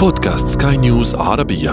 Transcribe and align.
بودكاست 0.00 0.62
سكاي 0.62 0.76
نيوز 0.76 1.14
عربية. 1.14 1.72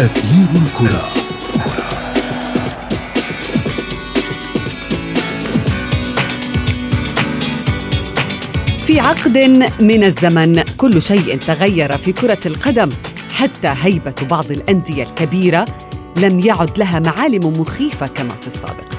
أثير 0.00 0.48
الكرة. 0.54 1.04
في 8.84 9.00
عقد 9.00 9.38
من 9.80 10.04
الزمن 10.04 10.62
كل 10.62 11.02
شيء 11.02 11.36
تغير 11.36 11.96
في 11.96 12.12
كرة 12.12 12.40
القدم 12.46 12.88
حتى 13.32 13.74
هيبة 13.82 14.14
بعض 14.30 14.50
الأندية 14.50 15.02
الكبيرة 15.02 15.64
لم 16.16 16.40
يعد 16.40 16.78
لها 16.78 16.98
معالم 16.98 17.60
مخيفة 17.60 18.06
كما 18.06 18.34
في 18.40 18.46
السابق. 18.46 18.90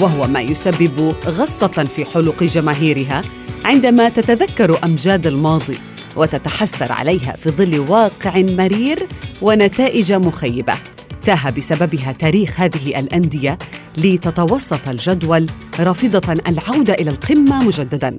وهو 0.00 0.26
ما 0.26 0.40
يسبب 0.40 1.14
غصة 1.26 1.66
في 1.66 2.04
حلق 2.04 2.42
جماهيرها 2.42 3.22
عندما 3.66 4.08
تتذكر 4.08 4.84
أمجاد 4.84 5.26
الماضي 5.26 5.78
وتتحسر 6.16 6.92
عليها 6.92 7.36
في 7.36 7.50
ظل 7.50 7.78
واقع 7.78 8.36
مرير 8.36 8.98
ونتائج 9.42 10.12
مخيبة 10.12 10.74
تاه 11.22 11.50
بسببها 11.50 12.12
تاريخ 12.12 12.60
هذه 12.60 12.98
الأندية 13.00 13.58
لتتوسط 13.98 14.88
الجدول 14.88 15.46
رافضة 15.80 16.32
العودة 16.32 16.94
إلى 16.94 17.10
القمة 17.10 17.64
مجدداً. 17.64 18.18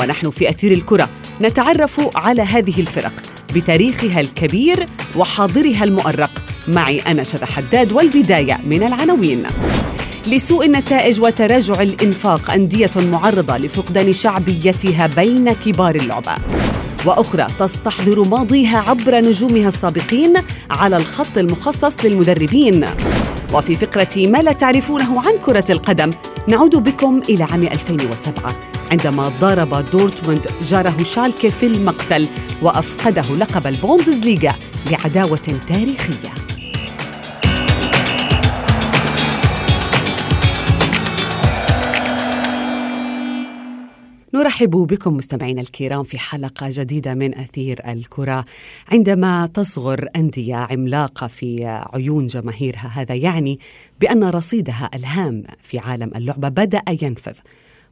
ونحن 0.00 0.30
في 0.30 0.50
أثير 0.50 0.72
الكرة 0.72 1.08
نتعرف 1.40 2.16
على 2.16 2.42
هذه 2.42 2.80
الفرق 2.80 3.12
بتاريخها 3.54 4.20
الكبير 4.20 4.86
وحاضرها 5.16 5.84
المؤرق. 5.84 6.30
معي 6.68 7.00
أنا 7.00 7.22
شذى 7.22 7.46
حداد 7.46 7.92
والبداية 7.92 8.60
من 8.64 8.82
العناوين. 8.82 9.42
لسوء 10.26 10.66
النتائج 10.66 11.20
وتراجع 11.20 11.82
الإنفاق 11.82 12.50
أندية 12.50 12.90
معرضة 12.96 13.56
لفقدان 13.56 14.12
شعبيتها 14.12 15.06
بين 15.06 15.52
كبار 15.52 15.94
اللعبة 15.94 16.34
وأخرى 17.06 17.46
تستحضر 17.58 18.28
ماضيها 18.28 18.78
عبر 18.78 19.20
نجومها 19.20 19.68
السابقين 19.68 20.34
على 20.70 20.96
الخط 20.96 21.38
المخصص 21.38 22.04
للمدربين. 22.04 22.86
وفي 23.54 23.76
فقرة 23.76 24.28
ما 24.28 24.38
لا 24.42 24.52
تعرفونه 24.52 25.20
عن 25.26 25.32
كرة 25.46 25.64
القدم 25.70 26.10
نعود 26.48 26.76
بكم 26.76 27.22
إلى 27.28 27.44
عام 27.44 27.62
2007 27.62 28.54
عندما 28.90 29.32
ضارب 29.40 29.90
دورتموند 29.90 30.46
جاره 30.68 31.04
شالكي 31.04 31.50
في 31.50 31.66
المقتل 31.66 32.28
وأفقده 32.62 33.36
لقب 33.36 33.66
البوندسليغا 33.66 34.54
لعداوة 34.90 35.60
تاريخية. 35.68 36.41
نرحب 44.42 44.70
بكم 44.70 45.16
مستمعينا 45.16 45.60
الكرام 45.60 46.02
في 46.02 46.18
حلقة 46.18 46.66
جديدة 46.70 47.14
من 47.14 47.38
أثير 47.38 47.80
الكرة. 47.92 48.44
عندما 48.88 49.46
تصغر 49.46 50.08
أندية 50.16 50.54
عملاقة 50.54 51.26
في 51.26 51.64
عيون 51.94 52.26
جماهيرها 52.26 52.90
هذا 52.94 53.14
يعني 53.14 53.58
بأن 54.00 54.24
رصيدها 54.24 54.90
الهام 54.94 55.44
في 55.62 55.78
عالم 55.78 56.10
اللعبة 56.16 56.48
بدأ 56.48 56.82
ينفذ 57.02 57.34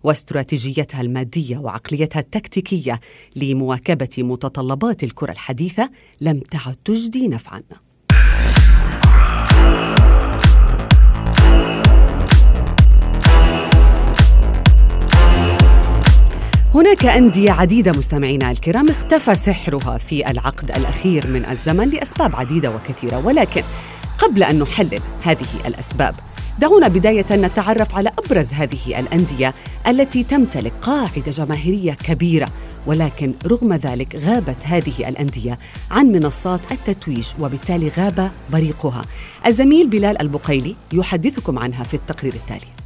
واستراتيجيتها 0.05 1.01
المادية 1.01 1.59
وعقليتها 1.59 2.21
التكتيكية 2.21 3.01
لمواكبة 3.37 4.17
متطلبات 4.19 5.05
الكرة 5.05 5.33
الحديثة 5.33 5.91
لم 6.21 6.41
تعد 6.41 6.77
تجدي 6.85 7.29
نفعا. 7.29 7.63
هناك 16.75 17.07
أندية 17.07 17.51
عديدة 17.51 17.93
مستمعينا 17.93 18.51
الكرام 18.51 18.89
اختفى 18.89 19.35
سحرها 19.35 19.99
في 19.99 20.31
العقد 20.31 20.71
الأخير 20.71 21.27
من 21.27 21.45
الزمن 21.45 21.89
لأسباب 21.89 22.37
عديدة 22.37 22.71
وكثيرة 22.71 23.27
ولكن 23.27 23.63
قبل 24.19 24.43
أن 24.43 24.59
نحلل 24.59 25.01
هذه 25.23 25.47
الأسباب 25.67 26.15
دعونا 26.59 26.89
بداية 26.89 27.27
نتعرف 27.33 27.95
على 27.95 28.11
أبرز 28.19 28.53
هذه 28.53 29.01
الأندية 29.01 29.55
التي 29.87 30.23
تمتلك 30.23 30.73
قاعدة 30.83 31.31
جماهيرية 31.31 31.93
كبيرة 31.93 32.49
ولكن 32.87 33.35
رغم 33.47 33.73
ذلك 33.73 34.17
غابت 34.17 34.57
هذه 34.65 35.09
الأندية 35.09 35.59
عن 35.91 36.07
منصات 36.07 36.61
التتويج 36.73 37.27
وبالتالي 37.41 37.89
غاب 37.99 38.31
بريقها. 38.53 39.03
الزميل 39.47 39.89
بلال 39.89 40.21
البقيلي 40.21 40.77
يحدثكم 40.93 41.59
عنها 41.59 41.85
في 41.85 41.95
التقرير 41.95 42.35
التالي. 42.35 42.80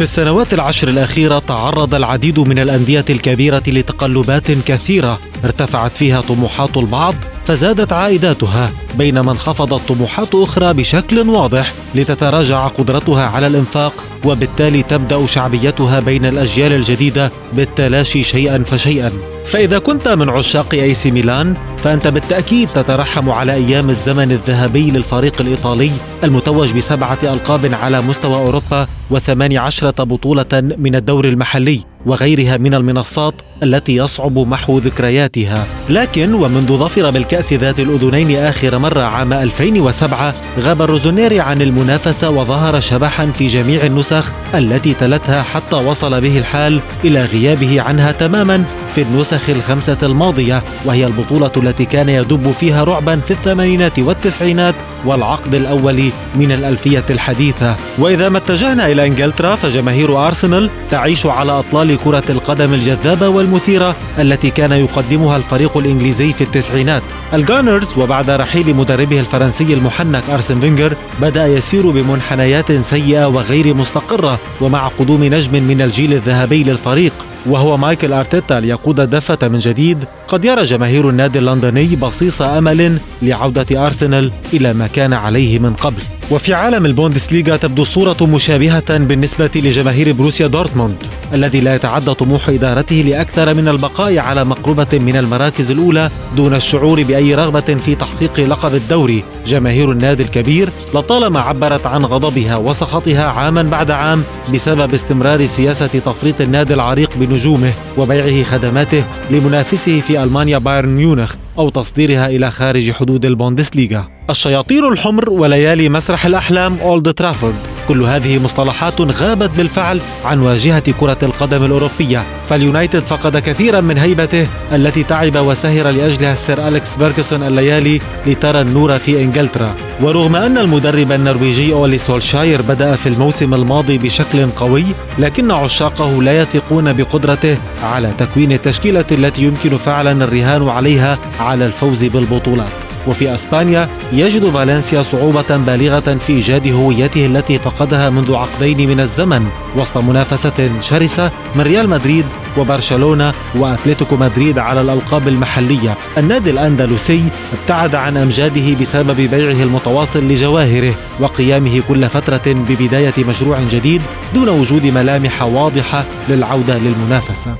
في 0.00 0.04
السنوات 0.04 0.54
العشر 0.54 0.88
الأخيرة 0.88 1.38
تعرض 1.38 1.94
العديد 1.94 2.40
من 2.40 2.58
الأندية 2.58 3.04
الكبيرة 3.10 3.62
لتقلبات 3.66 4.50
كثيرة 4.50 5.20
ارتفعت 5.44 5.96
فيها 5.96 6.20
طموحات 6.20 6.76
البعض 6.76 7.14
فزادت 7.46 7.92
عائداتها. 7.92 8.70
بينما 8.98 9.32
انخفضت 9.32 9.88
طموحات 9.88 10.34
أخرى 10.34 10.72
بشكل 10.72 11.28
واضح 11.28 11.72
لتتراجع 11.94 12.66
قدرتها 12.66 13.26
على 13.26 13.46
الإنفاق 13.46 13.92
وبالتالي 14.24 14.82
تبدأ 14.82 15.26
شعبيتها 15.26 16.00
بين 16.00 16.26
الأجيال 16.26 16.72
الجديدة 16.72 17.30
بالتلاشي 17.52 18.22
شيئا 18.22 18.64
فشيئا. 18.66 19.12
فإذا 19.44 19.78
كنت 19.78 20.08
من 20.08 20.28
عشاق 20.28 20.74
أي 20.74 20.94
سي 20.94 21.10
ميلان 21.10 21.56
فأنت 21.78 22.06
بالتأكيد 22.06 22.68
تترحم 22.68 23.30
على 23.30 23.54
أيام 23.54 23.90
الزمن 23.90 24.32
الذهبي 24.32 24.90
للفريق 24.90 25.40
الإيطالي 25.40 25.90
المتوج 26.24 26.72
بسبعة 26.72 27.18
ألقاب 27.22 27.74
على 27.82 28.00
مستوى 28.00 28.34
أوروبا 28.34 28.86
وثماني 29.10 29.58
عشرة 29.58 30.04
بطولة 30.04 30.46
من 30.78 30.94
الدور 30.94 31.28
المحلي 31.28 31.80
وغيرها 32.06 32.56
من 32.56 32.74
المنصات 32.74 33.34
التي 33.62 33.96
يصعب 33.96 34.38
محو 34.38 34.78
ذكرياتها. 34.78 35.66
لكن 35.90 36.34
ومنذ 36.34 36.76
ظفر 36.76 37.10
بالكأس 37.10 37.52
ذات 37.52 37.80
الأذنين 37.80 38.36
آخر 38.36 38.78
مرة 38.80 39.00
عام 39.00 39.32
2007 39.32 40.34
غاب 40.58 40.82
الروزونيري 40.82 41.40
عن 41.40 41.62
المنافسة 41.62 42.30
وظهر 42.30 42.80
شبحا 42.80 43.26
في 43.26 43.46
جميع 43.46 43.86
النسخ 43.86 44.32
التي 44.54 44.94
تلتها 44.94 45.42
حتى 45.42 45.76
وصل 45.76 46.20
به 46.20 46.38
الحال 46.38 46.80
إلى 47.04 47.24
غيابه 47.24 47.80
عنها 47.82 48.12
تماما 48.12 48.64
في 48.94 49.02
النسخ 49.02 49.50
الخمسة 49.50 49.98
الماضية 50.02 50.62
وهي 50.84 51.06
البطولة 51.06 51.50
التي 51.56 51.84
كان 51.84 52.08
يدب 52.08 52.52
فيها 52.52 52.84
رعبا 52.84 53.20
في 53.20 53.30
الثمانينات 53.30 53.98
والتسعينات 53.98 54.74
والعقد 55.04 55.54
الأول 55.54 56.02
من 56.36 56.52
الألفية 56.52 57.04
الحديثة. 57.10 57.76
وإذا 57.98 58.28
ما 58.28 58.38
اتجهنا 58.38 58.86
إلى 58.86 59.06
إنجلترا 59.06 59.54
فجماهير 59.54 60.26
أرسنال 60.26 60.70
تعيش 60.90 61.26
على 61.26 61.52
أطلال 61.52 61.98
كرة 62.04 62.24
القدم 62.30 62.74
الجذابة 62.74 63.28
والمثيرة 63.28 63.96
التي 64.18 64.50
كان 64.50 64.72
يقدمها 64.72 65.36
الفريق 65.36 65.76
الإنجليزي 65.76 66.32
في 66.32 66.44
التسعينات. 66.44 67.02
ال 67.34 67.42
Gunners 67.42 67.98
وبعد 67.98 68.30
رحيل 68.30 68.74
مدربه 68.74 69.20
الفرنسي 69.20 69.74
المحنك 69.74 70.30
أرسن 70.30 70.60
فينجر 70.60 70.94
بدأ 71.20 71.46
يسير 71.46 71.90
بمنحنيات 71.90 72.72
سيئة 72.72 73.28
وغير 73.28 73.74
مستقرة 73.74 74.38
ومع 74.60 74.88
قدوم 74.88 75.24
نجم 75.24 75.52
من 75.52 75.82
الجيل 75.82 76.12
الذهبي 76.12 76.62
للفريق. 76.62 77.12
وهو 77.46 77.76
ميكيل 77.76 78.12
أرتيتا 78.12 78.60
ليقود 78.60 79.00
الدفة 79.00 79.48
من 79.48 79.58
جديد 79.58 80.04
قد 80.28 80.44
يرى 80.44 80.62
جماهير 80.62 81.10
النادي 81.10 81.38
اللندني 81.38 81.96
بصيص 81.96 82.42
أمل 82.42 82.98
لعودة 83.22 83.86
أرسنال 83.86 84.32
إلى 84.52 84.72
ما 84.72 84.86
كان 84.86 85.12
عليه 85.12 85.58
من 85.58 85.74
قبل. 85.74 86.02
وفي 86.30 86.54
عالم 86.54 86.86
البوندسليغا 86.86 87.56
تبدو 87.56 87.82
الصورة 87.82 88.16
مشابهة 88.22 88.98
بالنسبة 88.98 89.50
لجماهير 89.54 90.12
بروسيا 90.12 90.46
دورتموند 90.46 90.96
الذي 91.34 91.60
لا 91.60 91.74
يتعدى 91.74 92.14
طموح 92.14 92.48
إدارته 92.48 92.96
لأكثر 92.96 93.54
من 93.54 93.68
البقاء 93.68 94.18
على 94.18 94.44
مقربة 94.44 94.86
من 94.92 95.16
المراكز 95.16 95.70
الأولى 95.70 96.10
دون 96.36 96.54
الشعور 96.54 97.02
بأي 97.02 97.34
رغبة 97.34 97.60
في 97.60 97.94
تحقيق 97.94 98.40
لقب 98.40 98.74
الدوري. 98.74 99.24
جماهير 99.46 99.92
النادي 99.92 100.22
الكبير 100.22 100.68
لطالما 100.94 101.40
عبرت 101.40 101.86
عن 101.86 102.04
غضبها 102.04 102.56
وسخطها 102.56 103.24
عاما 103.24 103.62
بعد 103.62 103.90
عام 103.90 104.24
بسبب 104.54 104.94
استمرار 104.94 105.46
سياسة 105.46 105.86
تفريط 105.86 106.40
النادي 106.40 106.74
العريق 106.74 107.10
بنجومه 107.16 107.72
وبيعه 107.98 108.44
خدماته 108.44 109.04
لمنافسه 109.30 110.00
في 110.00 110.22
ألمانيا 110.22 110.58
بايرن 110.58 110.88
ميونخ 110.88 111.34
أو 111.58 111.68
تصديرها 111.68 112.26
إلى 112.26 112.50
خارج 112.50 112.90
حدود 112.90 113.24
البوندسليغا. 113.24 114.19
الشياطين 114.30 114.84
الحمر 114.84 115.30
وليالي 115.30 115.88
مسرح 115.88 116.26
الأحلام 116.26 116.78
أولد 116.82 117.14
ترافورد 117.14 117.54
كل 117.88 118.02
هذه 118.02 118.42
مصطلحات 118.44 119.00
غابت 119.00 119.50
بالفعل 119.50 120.00
عن 120.24 120.38
واجهة 120.38 120.92
كرة 120.92 121.18
القدم 121.22 121.64
الأوروبية. 121.64 122.22
فاليونايتد 122.48 123.02
فقد 123.02 123.36
كثيرا 123.36 123.80
من 123.80 123.98
هيبته 123.98 124.46
التي 124.72 125.02
تعب 125.02 125.36
وسهر 125.36 125.90
لأجلها 125.90 126.32
السير 126.32 126.68
أليكس 126.68 126.94
فيرغسون 126.96 127.42
الليالي 127.42 128.00
لترى 128.26 128.60
النور 128.60 128.98
في 128.98 129.22
إنجلترا. 129.22 129.74
ورغم 130.00 130.36
أن 130.36 130.58
المدرب 130.58 131.12
النرويجي 131.12 131.72
أولي 131.72 131.98
سولشاير 131.98 132.62
بدأ 132.62 132.96
في 132.96 133.08
الموسم 133.08 133.54
الماضي 133.54 133.98
بشكل 133.98 134.46
قوي 134.46 134.84
لكن 135.18 135.50
عشاقه 135.50 136.22
لا 136.22 136.42
يثقون 136.42 136.92
بقدرته 136.92 137.58
على 137.82 138.10
تكوين 138.18 138.52
التشكيلة 138.52 139.04
التي 139.12 139.42
يمكن 139.42 139.70
فعلا 139.70 140.24
الرهان 140.24 140.68
عليها 140.68 141.18
على 141.40 141.66
الفوز 141.66 142.04
بالبطولات. 142.04 142.79
وفي 143.06 143.34
أسبانيا 143.34 143.88
يجد 144.12 144.50
فالنسيا 144.50 145.02
صعوبة 145.02 145.56
بالغة 145.56 146.00
في 146.26 146.32
إيجاد 146.32 146.68
هويته 146.68 147.26
التي 147.26 147.58
فقدها 147.58 148.10
منذ 148.10 148.34
عقدين 148.34 148.88
من 148.88 149.00
الزمن 149.00 149.48
وسط 149.76 149.98
منافسة 149.98 150.70
شرسة 150.80 151.30
من 151.54 151.60
ريال 151.60 151.88
مدريد 151.88 152.24
وبرشلونة 152.58 153.32
وأتلتيكو 153.54 154.16
مدريد 154.16 154.58
على 154.58 154.80
الألقاب 154.80 155.28
المحلية. 155.28 155.94
النادي 156.18 156.50
الأندلسي 156.50 157.24
ابتعد 157.60 157.94
عن 157.94 158.16
أمجاده 158.16 158.74
بسبب 158.80 159.16
بيعه 159.16 159.62
المتواصل 159.62 160.28
لجواهره 160.28 160.94
وقيامه 161.20 161.82
كل 161.88 162.08
فترة 162.08 162.42
ببداية 162.46 163.24
مشروع 163.28 163.58
جديد 163.70 164.02
دون 164.34 164.48
وجود 164.48 164.86
ملامح 164.86 165.42
واضحة 165.42 166.04
للعودة 166.28 166.78
للمنافسة. 166.78 167.54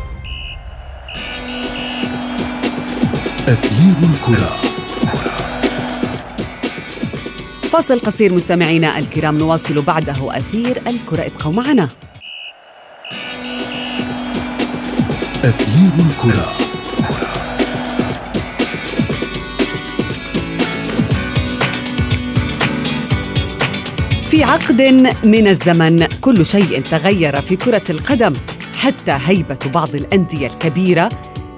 أثير 3.49 3.95
الكرة. 4.03 4.70
فاصل 7.71 8.01
قصير 8.01 8.33
مستمعينا 8.33 8.99
الكرام 8.99 9.39
نواصل 9.39 9.83
بعده 9.83 10.37
أثير 10.37 10.83
الكرة. 10.87 11.27
ابقوا 11.27 11.53
معنا. 11.53 11.89
أثير 15.45 15.91
الكرة. 15.99 16.53
في 24.31 24.45
عقد 24.45 24.83
من 25.25 25.47
الزمن 25.47 26.07
كل 26.21 26.47
شيء 26.47 26.81
تغير 26.81 27.41
في 27.41 27.57
كرة 27.57 27.83
القدم. 27.91 28.33
حتى 28.77 29.19
هيبة 29.27 29.59
بعض 29.75 29.95
الأندية 29.95 30.47
الكبيرة 30.47 31.09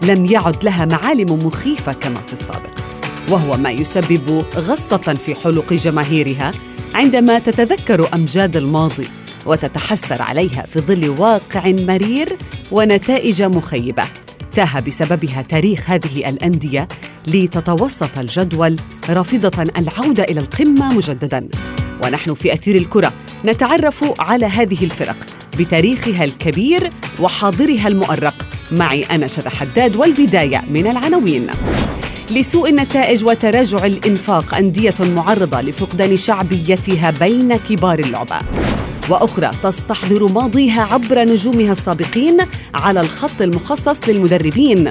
لم 0.02 0.26
يعد 0.26 0.64
لها 0.64 0.84
معالم 0.84 1.46
مخيفة 1.46 1.92
كما 1.92 2.20
في 2.26 2.32
السابق. 2.32 2.81
وهو 3.30 3.56
ما 3.56 3.70
يسبب 3.70 4.44
غصة 4.56 4.96
في 4.96 5.34
حلق 5.34 5.72
جماهيرها 5.72 6.52
عندما 6.94 7.38
تتذكر 7.38 8.14
أمجاد 8.14 8.56
الماضي 8.56 9.08
وتتحسر 9.46 10.22
عليها 10.22 10.66
في 10.66 10.80
ظل 10.80 11.08
واقع 11.08 11.66
مرير 11.66 12.36
ونتائج 12.70 13.42
مخيبة. 13.42 14.04
تاه 14.52 14.80
بسببها 14.80 15.42
تاريخ 15.42 15.90
هذه 15.90 16.28
الأندية 16.28 16.88
لتتوسط 17.26 18.19
الجدول 18.19 18.76
رافضة 19.10 19.62
العودة 19.62 20.24
إلى 20.24 20.40
القمة 20.40 20.94
مجدداً. 20.94 21.48
ونحن 22.04 22.34
في 22.34 22.52
أثير 22.54 22.76
الكرة 22.76 23.12
نتعرف 23.44 24.20
على 24.20 24.46
هذه 24.46 24.84
الفرق 24.84 25.16
بتاريخها 25.58 26.24
الكبير 26.24 26.90
وحاضرها 27.20 27.88
المؤرق. 27.88 28.34
معي 28.72 29.02
أنا 29.02 29.26
شذى 29.26 29.50
حداد 29.50 29.96
والبداية 29.96 30.62
من 30.70 30.86
العناوين. 30.86 31.46
لسوء 32.34 32.69
النتائج 32.70 33.25
وتراجع 33.25 33.87
الإنفاق 33.87 34.55
أندية 34.55 34.94
معرضة 35.00 35.61
لفقدان 35.61 36.17
شعبيتها 36.17 37.11
بين 37.11 37.56
كبار 37.56 37.99
اللعبة. 37.99 38.37
وأخرى 39.08 39.50
تستحضر 39.62 40.32
ماضيها 40.32 40.82
عبر 40.82 41.25
نجومها 41.25 41.73
السابقين 41.73 42.38
على 42.75 43.00
الخط 43.00 43.43
المخصص 43.43 44.08
للمدربين. 44.08 44.90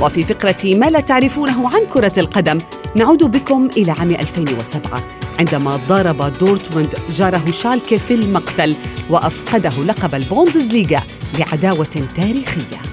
وفي 0.00 0.22
فقرة 0.22 0.74
ما 0.74 0.86
لا 0.86 1.00
تعرفونه 1.00 1.68
عن 1.74 1.80
كرة 1.92 2.12
القدم 2.18 2.58
نعود 2.94 3.24
بكم 3.24 3.68
إلى 3.76 3.92
عام 3.92 4.10
2007 4.10 5.02
عندما 5.38 5.80
ضارب 5.88 6.38
دورتموند 6.38 6.94
جاره 7.16 7.50
شالكي 7.50 7.98
في 7.98 8.14
المقتل 8.14 8.76
وأفقده 9.10 9.84
لقب 9.84 10.14
البوندسليغا 10.14 11.02
لعداوة 11.38 12.08
تاريخية. 12.16 12.85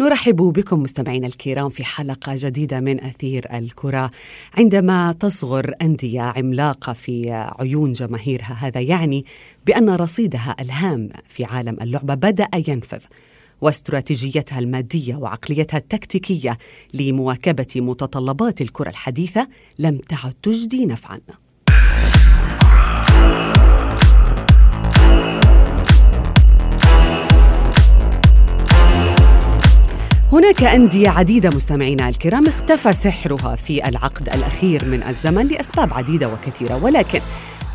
نرحب 0.00 0.36
بكم 0.36 0.82
مستمعينا 0.82 1.26
الكرام 1.26 1.68
في 1.68 1.84
حلقة 1.84 2.32
جديدة 2.36 2.80
من 2.80 3.04
أثير 3.04 3.46
الكرة. 3.58 4.10
عندما 4.58 5.12
تصغر 5.12 5.74
أندية 5.82 6.20
عملاقة 6.20 6.92
في 6.92 7.30
عيون 7.58 7.92
جماهيرها 7.92 8.56
هذا 8.60 8.80
يعني 8.80 9.24
بأن 9.66 9.90
رصيدها 9.90 10.56
الهام 10.60 11.08
في 11.28 11.44
عالم 11.44 11.76
اللعبة 11.82 12.14
بدأ 12.14 12.48
ينفذ 12.68 13.00
واستراتيجيتها 13.60 14.58
المادية 14.58 15.16
وعقليتها 15.16 15.78
التكتيكية 15.78 16.58
لمواكبة 16.94 17.66
متطلبات 17.76 18.60
الكرة 18.60 18.90
الحديثة 18.90 19.48
لم 19.78 19.98
تعد 19.98 20.34
تجدي 20.42 20.86
نفعا. 20.86 21.20
هناك 30.34 30.62
أندية 30.62 31.08
عديدة 31.08 31.50
مستمعينا 31.50 32.08
الكرام 32.08 32.46
اختفى 32.46 32.92
سحرها 32.92 33.56
في 33.56 33.88
العقد 33.88 34.28
الأخير 34.28 34.84
من 34.84 35.02
الزمن 35.02 35.46
لأسباب 35.46 35.94
عديدة 35.94 36.28
وكثيرة 36.28 36.84
ولكن 36.84 37.20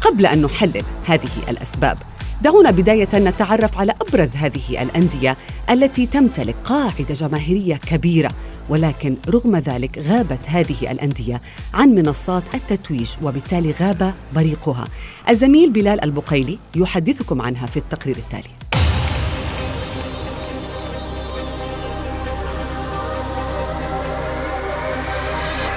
قبل 0.01 0.25
أن 0.25 0.41
نحلل 0.41 0.83
هذه 1.05 1.29
الأسباب 1.49 1.97
دعونا 2.41 2.71
بداية 2.71 3.07
نتعرف 3.13 3.77
على 3.77 3.93
أبرز 4.01 4.35
هذه 4.35 4.81
الأندية 4.81 5.37
التي 5.69 6.05
تمتلك 6.05 6.55
قاعدة 6.65 7.13
جماهيرية 7.13 7.75
كبيرة 7.75 8.31
ولكن 8.69 9.17
رغم 9.29 9.55
ذلك 9.55 9.97
غابت 9.97 10.47
هذه 10.47 10.91
الأندية 10.91 11.41
عن 11.73 11.89
منصات 11.89 12.43
التتويج 12.53 13.09
وبالتالي 13.23 13.75
غاب 13.81 14.13
بريقها. 14.35 14.87
الزميل 15.29 15.69
بلال 15.69 16.03
البقيلي 16.03 16.59
يحدثكم 16.75 17.41
عنها 17.41 17.65
في 17.65 17.77
التقرير 17.77 18.15
التالي. 18.17 18.78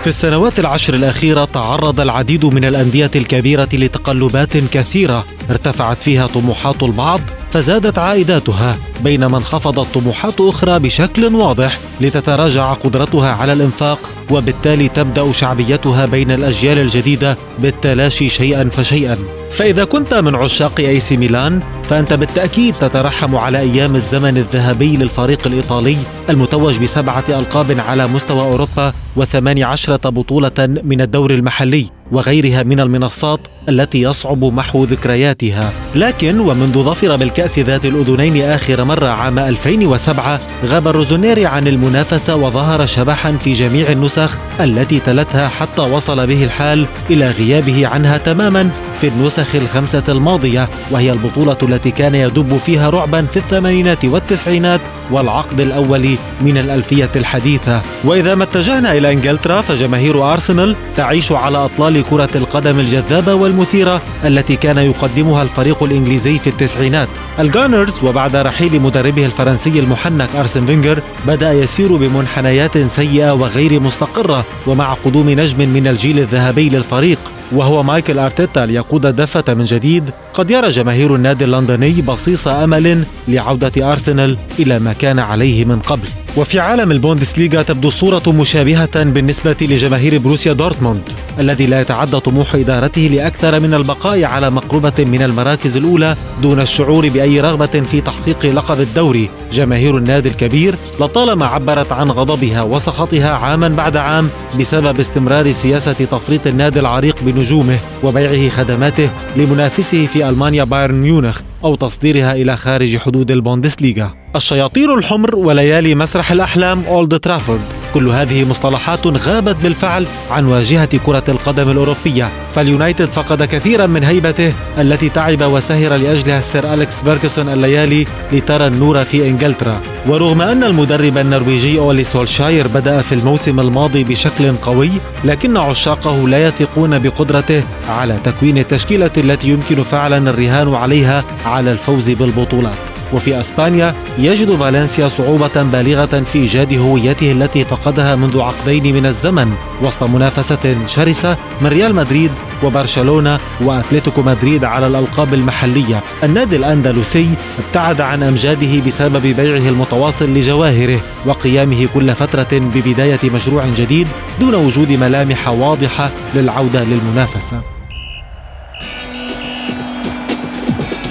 في 0.02 0.08
السنوات 0.08 0.58
العشر 0.58 0.94
الأخيرة 0.94 1.44
تعرض 1.44 2.00
العديد 2.00 2.44
من 2.46 2.64
الأندية 2.64 3.10
الكبيرة 3.16 3.69
لتقلبات 3.72 4.56
كثيرة 4.56 5.26
ارتفعت 5.50 6.00
فيها 6.00 6.26
طموحات 6.26 6.82
البعض 6.82 7.20
فزادت 7.52 7.99
عائداتها 7.99 8.78
بينما 9.00 9.38
انخفضت 9.38 9.94
طموحات 9.94 10.40
أخرى 10.40 10.78
بشكل 10.78 11.34
واضح 11.34 11.78
لتتراجع 12.00 12.72
قدرتها 12.72 13.32
على 13.32 13.52
الإنفاق 13.52 13.99
وبالتالي 14.31 14.88
تبدأ 14.88 15.32
شعبيتها 15.32 16.06
بين 16.06 16.31
الأجيال 16.31 16.78
الجديدة 16.78 17.37
بالتلاشي 17.58 18.28
شيئا 18.28 18.69
فشيئا. 18.72 19.19
فإذا 19.50 19.84
كنت 19.84 20.14
من 20.14 20.34
عشاق 20.34 20.81
أي 20.81 21.00
سي 21.00 21.16
ميلان 21.16 21.62
فأنت 21.82 22.12
بالتأكيد 22.12 22.75
تترحم 22.75 23.37
على 23.37 23.58
أيام 23.58 23.96
الزمن 23.96 24.37
الذهبي 24.37 24.96
للفريق 24.96 25.46
الإيطالي 25.46 25.96
المتوج 26.31 26.79
بسبعة 26.79 27.25
ألقاب 27.29 27.81
على 27.88 28.06
مستوى 28.06 28.40
أوروبا 28.40 28.93
وثماني 29.17 29.65
عشرة 29.65 30.10
بطولة 30.10 30.81
من 30.84 31.01
الدور 31.01 31.31
المحلي 31.34 31.86
وغيرها 32.12 32.62
من 32.62 32.81
المنصات 32.81 33.41
التي 33.69 34.03
يصعب 34.03 34.44
محو 34.44 34.84
ذكرياتها. 34.84 35.72
لكن 35.94 36.41
ومنذ 36.41 36.82
ظفر 36.82 37.17
بالكأس 37.17 37.58
ذات 37.58 37.84
الأذنين 37.84 38.43
آخر 38.43 38.84
مرة 38.84 39.06
عام 39.06 39.39
2007 39.39 40.41
غاب 40.67 40.89
الروزونيري 40.89 41.46
عن 41.46 41.69
المنافسة 41.69 42.36
وظهر 42.36 42.86
شبحا 42.86 43.32
في 43.32 43.53
جميع 43.53 43.91
النسخ 43.91 44.39
التي 44.60 45.01
تلتها 45.01 45.48
حتى 45.48 45.82
وصل 45.82 46.27
به 46.27 46.44
الحال 46.44 46.86
إلى 47.10 47.31
غيابه 47.31 47.86
عنها 47.86 48.19
تماما 48.19 48.70
في 49.01 49.08
النسخ 49.08 49.55
الخمسة 49.55 50.05
الماضية 50.08 50.69
وهي 50.91 51.12
البطولة 51.12 51.56
التي 51.72 51.91
كان 51.91 52.14
يدب 52.14 52.58
فيها 52.58 52.91
رعبا 52.91 53.26
في 53.26 53.36
الثمانينات 53.36 54.05
والتسعينات 54.05 54.81
والعقد 55.10 55.60
الأول 55.60 56.08
من 56.41 56.58
الألفية 56.58 57.10
الحديثة. 57.17 57.82
وإذا 58.05 58.34
ما 58.34 58.44
اتجهنا 58.44 58.93
إلى 58.93 59.12
إنجلترا 59.12 59.60
فجماهير 59.60 60.32
أرسنال 60.32 60.76
تعيش 60.96 61.32
على 61.32 61.58
أطلال 61.58 62.05
كرة 62.10 62.29
القدم 62.34 62.79
الجذابة 62.79 63.34
والمثيرة 63.34 64.02
التي 64.24 64.56
كان 64.56 64.79
يقدمها 64.79 65.43
الفريق 65.43 65.82
الإنجليزي 65.82 66.38
في 66.38 66.46
التسعينات. 66.46 67.08
ال 67.39 67.46
Gunners 67.46 67.98
وبعد 68.05 68.36
رحيل 68.36 68.81
مدربه 68.81 69.26
الفرنسي 69.26 69.79
المحنك 69.79 70.29
أرسن 70.36 70.67
فينجر 70.67 70.98
بدأ 71.26 71.52
يسير 71.52 71.96
بمنحنيات 71.96 72.79
سيئة 72.79 73.32
وغير 73.32 73.81
مستقرة 73.81 74.44
ومع 74.67 74.93
قدوم 74.93 75.31
نجم 75.31 75.58
من 75.58 75.86
الجيل 75.86 76.19
الذهبي 76.19 76.69
للفريق. 76.69 77.19
وهو 77.55 77.82
ميكيل 77.82 78.19
أرتيتا 78.19 78.67
ليقود 78.67 79.06
الدفة 79.06 79.55
من 79.55 79.65
جديد 79.65 80.11
قد 80.35 80.51
يرى 80.51 80.69
جماهير 80.69 81.15
النادي 81.15 81.44
اللندني 81.44 82.03
بصيص 82.03 82.49
أمل 82.49 83.05
لعودة 83.29 83.93
أرسنال 83.93 84.39
إلى 84.59 84.79
ما 84.79 84.93
كان 84.93 85.19
عليه 85.19 85.65
من 85.65 85.81
قبل. 85.81 86.09
وفي 86.36 86.60
عالم 86.60 86.93
البوندسليغا 86.93 87.62
تبدو 87.62 87.89
الصورة 87.89 88.22
مشابهة 88.27 89.05
بالنسبة 89.05 89.56
لجماهير 89.60 90.19
بروسيا 90.19 90.53
دورتموند 90.53 91.03
الذي 91.39 91.67
لا 91.67 91.81
يتعدى 91.81 92.20
طموح 92.20 92.55
إدارته 92.55 93.01
لأكثر 93.01 93.60
من 93.60 93.74
البقاء 93.74 94.24
على 94.24 94.51
مقربة 94.51 94.93
من 94.98 95.22
المراكز 95.22 95.77
الأولى 95.77 96.17
دون 96.43 96.60
الشعور 96.60 97.08
بأي 97.08 97.41
رغبة 97.41 97.67
في 97.67 98.01
تحقيق 98.01 98.46
لقب 98.46 98.81
الدوري. 98.81 99.31
جماهير 99.53 99.98
النادي 99.98 100.29
الكبير 100.29 100.74
لطالما 101.01 101.46
عبرت 101.46 101.93
عن 101.93 102.10
غضبها 102.10 102.62
وسخطها 102.62 103.31
عاما 103.31 103.69
بعد 103.69 103.96
عام 103.96 104.29
بسبب 104.58 105.01
استمرار 105.01 105.53
سياسة 105.53 105.93
تفريط 105.93 106.46
النادي 106.46 106.81
العريق 106.81 107.17
بنجومه 107.22 107.79
وبيعه 108.03 108.48
خدماته 108.48 109.10
لمنافسه 109.36 110.06
في 110.06 110.29
ألمانيا 110.29 110.65
بايرن 110.65 110.94
ميونخ. 110.94 111.41
أو 111.64 111.74
تصديرها 111.74 112.32
إلى 112.32 112.56
خارج 112.56 112.96
حدود 112.96 113.31
البوندسليغا. 113.31 114.14
الشياطين 114.36 114.90
الحمر 114.90 115.36
وليالي 115.36 115.94
مسرح 115.94 116.32
الأحلام 116.32 116.84
أولد 116.84 117.19
ترافورد 117.19 117.81
كل 117.94 118.08
هذه 118.08 118.49
مصطلحات 118.49 119.06
غابت 119.06 119.56
بالفعل 119.56 120.06
عن 120.31 120.44
واجهة 120.44 120.96
كرة 120.96 121.25
القدم 121.29 121.70
الأوروبية. 121.70 122.29
فاليونايتد 122.55 123.08
فقد 123.08 123.43
كثيرا 123.43 123.87
من 123.87 124.05
هيبته 124.05 124.53
التي 124.79 125.08
تعب 125.08 125.43
وسهر 125.43 125.96
لأجلها 125.96 126.39
السير 126.39 126.75
أليكس 126.75 127.01
فيرغسون 127.01 127.49
الليالي 127.49 128.06
لترى 128.32 128.67
النور 128.67 129.05
في 129.05 129.29
إنجلترا. 129.29 129.81
ورغم 130.06 130.43
أن 130.43 130.65
المدرب 130.65 131.19
النرويجي 131.19 131.79
أولي 131.79 132.05
سولشاير 132.05 132.67
بدأ 132.67 133.03
في 133.03 133.15
الموسم 133.15 133.61
الماضي 133.61 134.05
بشكل 134.05 134.53
قوي 134.56 134.91
لكن 135.25 135.56
عشاقه 135.56 136.29
لا 136.29 136.49
يثقون 136.49 136.99
بقدرته 136.99 137.63
على 137.89 138.17
تكوين 138.25 138.58
التشكيلة 138.58 139.11
التي 139.17 139.49
يمكن 139.49 139.82
فعلا 139.82 140.31
الرهان 140.31 140.75
عليها 140.75 141.25
على 141.46 141.72
الفوز 141.72 142.11
بالبطولات. 142.11 142.92
وفي 143.12 143.40
أسبانيا 143.40 143.94
يجد 144.19 144.56
فالنسيا 144.56 145.08
صعوبة 145.08 145.62
بالغة 145.62 146.06
في 146.06 146.38
ايجاد 146.38 146.74
هويته 146.78 147.32
التي 147.32 147.64
فقدها 147.64 148.16
منذ 148.16 148.40
عقدين 148.40 148.94
من 148.94 149.06
الزمن 149.06 149.52
وسط 149.82 150.02
منافسة 150.02 150.86
شرسة 150.86 151.36
من 151.60 151.66
ريال 151.66 151.94
مدريد 151.94 152.31
وبرشلونة 152.62 153.38
وأتلتيكو 153.60 154.22
مدريد 154.22 154.64
على 154.64 154.86
الألقاب 154.86 155.34
المحلية. 155.34 156.00
النادي 156.24 156.56
الأندلسي 156.56 157.28
ابتعد 157.66 158.00
عن 158.00 158.22
أمجاده 158.22 158.81
بسبب 158.86 159.22
بيعه 159.22 159.69
المتواصل 159.69 160.28
لجواهره 160.34 161.00
وقيامه 161.26 161.88
كل 161.94 162.14
فترة 162.14 162.48
ببداية 162.52 163.31
مشروع 163.34 163.64
جديد 163.76 164.08
دون 164.40 164.54
وجود 164.54 164.92
ملامح 164.92 165.48
واضحة 165.48 166.10
للعودة 166.34 166.84
للمنافسة. 166.84 167.60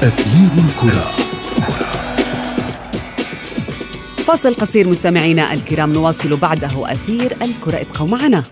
أثير 0.04 0.50
الكرة 0.58 1.21
فاصل 4.22 4.54
قصير 4.54 4.88
مستمعينا 4.88 5.54
الكرام 5.54 5.94
نواصل 5.94 6.38
بعده 6.38 6.92
أثير 6.92 7.38
الكرة. 7.42 7.82
ابقوا 7.82 8.08
معنا. 8.08 8.44